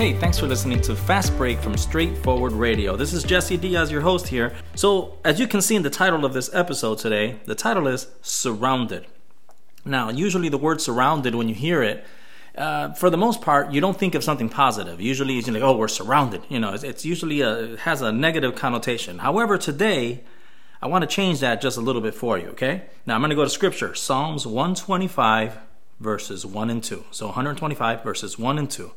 [0.00, 2.96] Hey, thanks for listening to Fast Break from Straightforward Radio.
[2.96, 4.54] This is Jesse Diaz, your host here.
[4.74, 8.06] So, as you can see in the title of this episode today, the title is
[8.22, 9.06] Surrounded.
[9.84, 12.02] Now, usually the word surrounded, when you hear it,
[12.56, 15.02] uh, for the most part, you don't think of something positive.
[15.02, 16.44] Usually, it's like, oh, we're surrounded.
[16.48, 19.18] You know, it's, it's usually a, it has a negative connotation.
[19.18, 20.24] However, today,
[20.80, 22.84] I want to change that just a little bit for you, okay?
[23.04, 25.58] Now, I'm going to go to scripture Psalms 125,
[26.00, 27.04] verses 1 and 2.
[27.10, 28.92] So, 125, verses 1 and 2.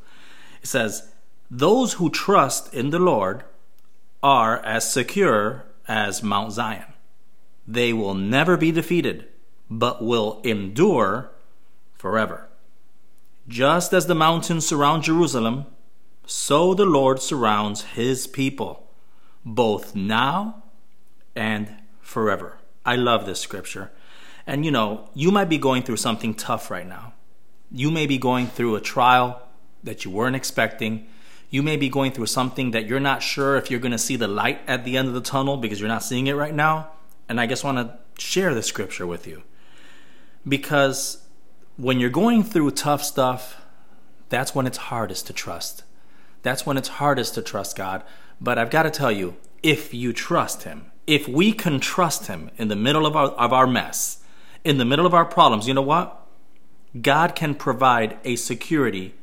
[0.63, 1.11] It says,
[1.51, 3.43] Those who trust in the Lord
[4.23, 6.93] are as secure as Mount Zion.
[7.67, 9.27] They will never be defeated,
[9.69, 11.31] but will endure
[11.93, 12.47] forever.
[13.47, 15.65] Just as the mountains surround Jerusalem,
[16.25, 18.87] so the Lord surrounds his people,
[19.43, 20.63] both now
[21.35, 22.57] and forever.
[22.85, 23.91] I love this scripture.
[24.47, 27.13] And you know, you might be going through something tough right now.
[27.69, 29.41] You may be going through a trial
[29.83, 31.07] that you weren't expecting.
[31.49, 34.15] You may be going through something that you're not sure if you're going to see
[34.15, 36.89] the light at the end of the tunnel because you're not seeing it right now.
[37.29, 39.43] And I just want to share the scripture with you.
[40.47, 41.23] Because
[41.77, 43.61] when you're going through tough stuff,
[44.29, 45.83] that's when it's hardest to trust.
[46.41, 48.03] That's when it's hardest to trust God.
[48.41, 52.49] But I've got to tell you, if you trust Him, if we can trust Him
[52.57, 54.23] in the middle of our, of our mess,
[54.63, 56.19] in the middle of our problems, you know what?
[57.01, 59.15] God can provide a security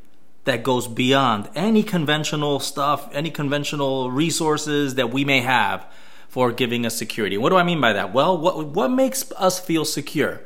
[0.44, 5.86] that goes beyond any conventional stuff, any conventional resources that we may have
[6.28, 7.36] for giving us security.
[7.36, 8.12] What do I mean by that?
[8.12, 10.40] Well, what what makes us feel secure?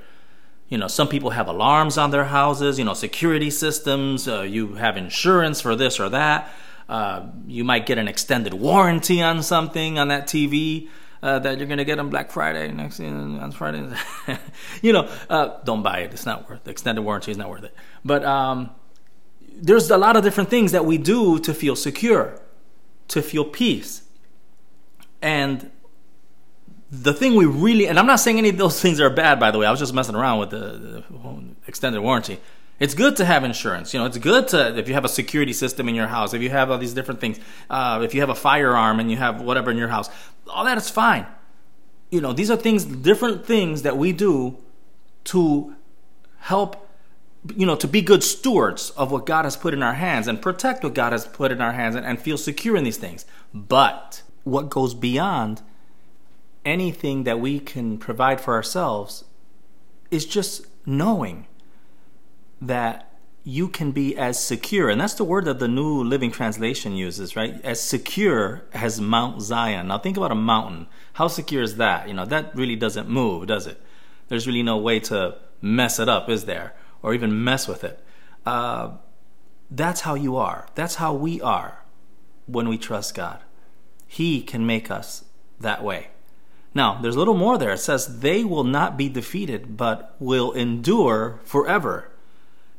[0.69, 4.75] You know, some people have alarms on their houses, you know, security systems, uh, you
[4.75, 6.51] have insurance for this or that.
[6.89, 10.89] Uh, you might get an extended warranty on something on that TV.
[11.23, 13.89] Uh, that you're gonna get on Black Friday next on Friday.
[14.83, 16.13] you know, uh, don't buy it.
[16.13, 16.65] It's not worth.
[16.65, 17.75] The extended warranty is not worth it.
[18.05, 18.71] But um,
[19.57, 22.41] there's a lot of different things that we do to feel secure,
[23.09, 24.03] to feel peace.
[25.23, 25.71] And
[26.91, 29.51] the thing we really, and I'm not saying any of those things are bad, by
[29.51, 31.05] the way, I was just messing around with the, the
[31.67, 32.41] extended warranty.
[32.81, 33.95] It's good to have insurance.
[33.95, 36.43] You know, it's good to, if you have a security system in your house, if
[36.43, 37.39] you have all these different things,
[37.71, 40.11] uh, if you have a firearm and you have whatever in your house,
[40.49, 41.27] all that is fine.
[42.11, 44.59] You know, these are things, different things that we do
[45.25, 45.75] to
[46.41, 46.84] help
[47.57, 50.41] you know, to be good stewards of what God has put in our hands and
[50.41, 53.27] protect what God has put in our hands and, and feel secure in these things.
[53.53, 55.63] But what goes beyond
[56.65, 59.25] anything that we can provide for ourselves
[60.11, 61.47] is just knowing
[62.61, 63.11] that
[63.47, 67.37] you can be as secure, and that's the word that the New Living Translation uses,
[67.37, 67.61] right?
[67.63, 69.89] As secure as Mount Zion.
[69.89, 70.87] Now, think about a mountain.
[71.15, 72.09] How secure is that?
[72.09, 73.79] You know, that really doesn't move, does it?
[74.29, 76.75] There's really no way to mess it up, is there?
[77.05, 78.03] Or even mess with it.
[78.47, 78.93] Uh,
[79.71, 80.67] that's how you are.
[80.75, 81.85] That's how we are
[82.47, 83.41] when we trust God.
[84.07, 85.25] He can make us
[85.61, 86.09] that way.
[86.75, 87.73] Now, there's a little more there.
[87.73, 92.11] It says, they will not be defeated, but will endure forever.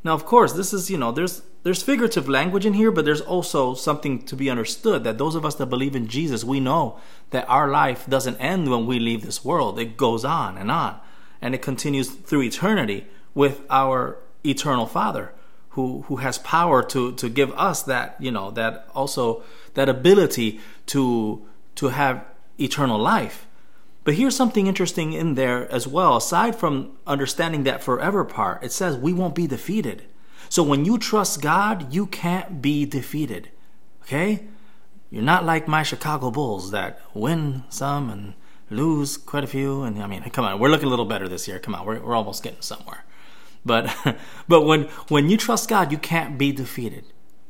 [0.04, 3.22] Now, of course, this is, you know, there's there's figurative language in here, but there's
[3.22, 7.00] also something to be understood that those of us that believe in Jesus, we know
[7.32, 9.80] that our life doesn't end when we leave this world.
[9.80, 11.00] It goes on and on,
[11.42, 15.32] and it continues through eternity with our eternal Father
[15.76, 19.44] who who has power to to give us that you know that also
[19.76, 21.46] that ability to
[21.76, 22.26] to have
[22.58, 23.46] eternal life.
[24.06, 26.16] But here's something interesting in there as well.
[26.16, 30.04] Aside from understanding that forever part it says we won't be defeated.
[30.48, 33.50] So when you trust god you can't be defeated
[34.04, 34.46] okay?
[35.12, 38.34] You're not like my chicago bulls that win some and
[38.70, 41.48] lose quite a few and i mean come on we're looking a little better this
[41.48, 41.60] year.
[41.60, 43.04] Come on we're, we're almost getting somewhere
[43.66, 43.94] but
[44.48, 47.06] but when when you trust God, you can't be defeated.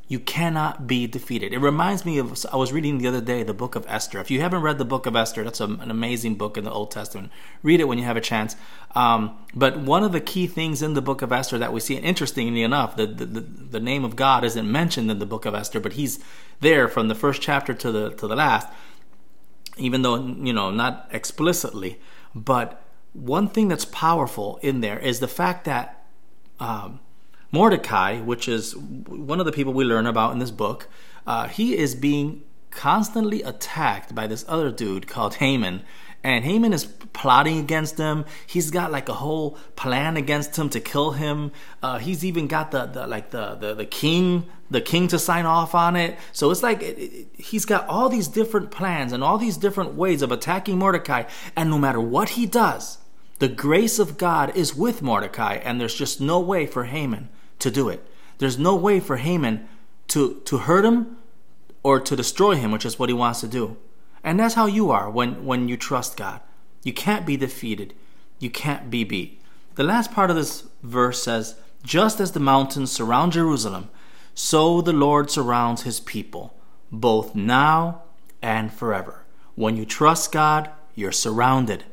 [0.08, 1.52] You cannot be defeated.
[1.52, 4.20] It reminds me of I was reading the other day the book of Esther.
[4.20, 6.72] If you haven't read the book of Esther, that's a, an amazing book in the
[6.72, 7.32] Old Testament.
[7.64, 8.56] Read it when you have a chance.
[8.94, 11.98] Um, but one of the key things in the book of Esther that we see,
[11.98, 15.56] and interestingly enough, the, the, the name of God isn't mentioned in the book of
[15.56, 16.20] Esther, but He's
[16.60, 18.68] there from the first chapter to the to the last,
[19.78, 22.00] even though you know not explicitly.
[22.36, 22.80] But
[23.14, 26.05] one thing that's powerful in there is the fact that
[26.60, 27.00] um,
[27.52, 30.88] Mordecai, which is one of the people we learn about in this book,
[31.26, 35.82] uh, he is being constantly attacked by this other dude called Haman.
[36.24, 38.26] And Haman is plotting against him.
[38.48, 41.52] He's got like a whole plan against him to kill him.
[41.84, 45.46] Uh, he's even got the, the like the, the the king the king to sign
[45.46, 46.18] off on it.
[46.32, 49.94] So it's like it, it, he's got all these different plans and all these different
[49.94, 51.24] ways of attacking Mordecai.
[51.56, 52.98] And no matter what he does,
[53.40, 57.30] the grace of God is with Mordecai, and there's just no way for Haman
[57.60, 58.06] to do it.
[58.38, 59.68] There's no way for Haman
[60.10, 61.18] to, to hurt him
[61.84, 63.78] or to destroy him, which is what he wants to do.
[64.24, 66.42] And that's how you are when, when you trust God.
[66.84, 67.94] You can't be defeated,
[68.40, 69.42] you can't be beat.
[69.76, 73.90] The last part of this verse says, Just as the mountains surround Jerusalem,
[74.34, 76.58] so the Lord surrounds his people,
[76.92, 78.04] both now
[78.42, 79.26] and forever.
[79.56, 81.84] When you trust God, you're surrounded.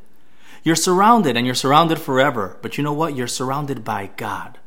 [0.63, 2.59] You're surrounded and you're surrounded forever.
[2.63, 3.17] But you know what?
[3.17, 4.59] You're surrounded by God.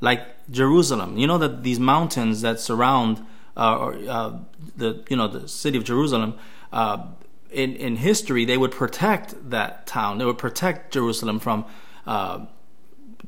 [0.00, 1.16] Like Jerusalem.
[1.16, 3.24] You know that these mountains that surround
[3.56, 4.38] uh, uh,
[4.76, 6.38] the you know the city of Jerusalem,
[6.72, 7.06] uh,
[7.50, 10.18] in in history they would protect that town.
[10.18, 11.64] They would protect Jerusalem from
[12.06, 12.46] uh,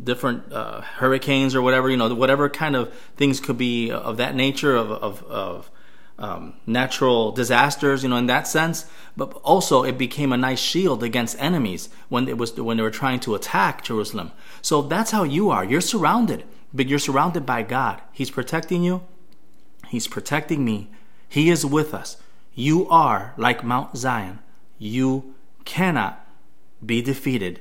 [0.03, 1.88] different uh, hurricanes or whatever.
[1.88, 5.71] You know whatever kind of things could be of that nature of of, of
[6.19, 8.87] um, natural disasters, you know, in that sense.
[9.17, 12.91] But also, it became a nice shield against enemies when it was when they were
[12.91, 14.32] trying to attack Jerusalem.
[14.62, 15.65] So that's how you are.
[15.65, 18.03] You're surrounded, but you're surrounded by God.
[18.12, 19.03] He's protecting you.
[19.88, 20.91] He's protecting me.
[21.29, 22.17] He is with us.
[22.55, 24.41] You are like Mount Zion.
[24.79, 26.25] You cannot
[26.85, 27.61] be defeated.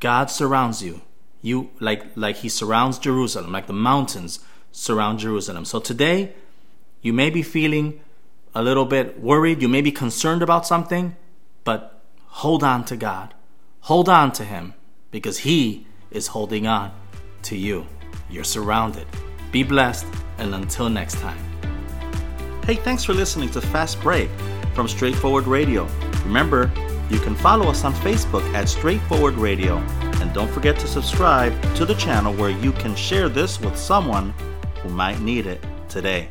[0.00, 1.02] God surrounds you.
[1.42, 4.40] You like like he surrounds Jerusalem, like the mountains
[4.72, 5.64] surround Jerusalem.
[5.64, 6.34] So today,
[7.04, 8.00] you may be feeling
[8.54, 11.14] a little bit worried, you may be concerned about something,
[11.62, 13.34] but hold on to God.
[13.80, 14.72] Hold on to him
[15.10, 16.90] because he is holding on
[17.42, 17.86] to you.
[18.30, 19.06] You're surrounded.
[19.52, 20.06] Be blessed
[20.38, 21.38] and until next time.
[22.64, 24.30] Hey, thanks for listening to Fast Break
[24.74, 25.86] from Straightforward Radio.
[26.24, 26.70] Remember,
[27.10, 29.76] you can follow us on Facebook at Straightforward Radio.
[30.22, 34.32] And don't forget to subscribe to the channel where you can share this with someone
[34.82, 36.30] who might need it today.